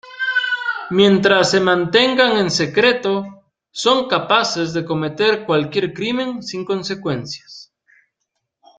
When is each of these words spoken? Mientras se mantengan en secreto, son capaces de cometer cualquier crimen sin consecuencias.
Mientras 0.89 1.51
se 1.51 1.59
mantengan 1.59 2.35
en 2.37 2.49
secreto, 2.49 3.43
son 3.69 4.07
capaces 4.07 4.73
de 4.73 4.83
cometer 4.83 5.45
cualquier 5.45 5.93
crimen 5.93 6.41
sin 6.41 6.65
consecuencias. 6.65 7.71